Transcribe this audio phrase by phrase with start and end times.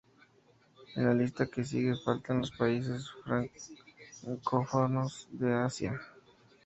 [0.95, 3.07] En la lista que sigue faltan los países
[4.19, 6.01] francófonos de Asia.